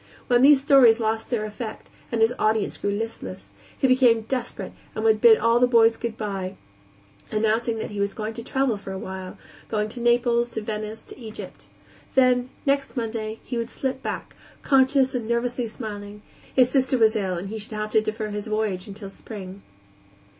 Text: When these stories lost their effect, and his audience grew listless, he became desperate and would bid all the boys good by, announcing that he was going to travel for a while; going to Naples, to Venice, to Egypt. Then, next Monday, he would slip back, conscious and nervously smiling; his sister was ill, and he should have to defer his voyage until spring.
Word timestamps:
When 0.25 0.41
these 0.41 0.59
stories 0.59 0.99
lost 0.99 1.29
their 1.29 1.45
effect, 1.45 1.91
and 2.11 2.21
his 2.21 2.33
audience 2.39 2.75
grew 2.77 2.89
listless, 2.89 3.51
he 3.77 3.85
became 3.87 4.21
desperate 4.21 4.71
and 4.95 5.03
would 5.03 5.21
bid 5.21 5.37
all 5.37 5.59
the 5.59 5.67
boys 5.67 5.95
good 5.95 6.17
by, 6.17 6.55
announcing 7.29 7.77
that 7.77 7.91
he 7.91 7.99
was 7.99 8.15
going 8.15 8.33
to 8.33 8.43
travel 8.43 8.77
for 8.77 8.91
a 8.91 8.97
while; 8.97 9.37
going 9.67 9.89
to 9.89 9.99
Naples, 9.99 10.49
to 10.49 10.61
Venice, 10.61 11.03
to 11.03 11.19
Egypt. 11.19 11.67
Then, 12.15 12.49
next 12.65 12.97
Monday, 12.97 13.41
he 13.43 13.57
would 13.59 13.69
slip 13.69 14.01
back, 14.01 14.35
conscious 14.63 15.13
and 15.13 15.27
nervously 15.27 15.67
smiling; 15.67 16.23
his 16.51 16.71
sister 16.71 16.97
was 16.97 17.15
ill, 17.15 17.35
and 17.35 17.49
he 17.49 17.59
should 17.59 17.73
have 17.73 17.91
to 17.91 18.01
defer 18.01 18.29
his 18.29 18.47
voyage 18.47 18.87
until 18.87 19.07
spring. 19.11 19.61